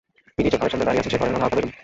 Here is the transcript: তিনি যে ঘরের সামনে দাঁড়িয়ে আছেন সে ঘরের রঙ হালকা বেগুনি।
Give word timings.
তিনি 0.37 0.47
যে 0.51 0.57
ঘরের 0.61 0.71
সামনে 0.73 0.87
দাঁড়িয়ে 0.87 1.01
আছেন 1.01 1.11
সে 1.13 1.19
ঘরের 1.21 1.33
রঙ 1.33 1.41
হালকা 1.43 1.57
বেগুনি। 1.57 1.71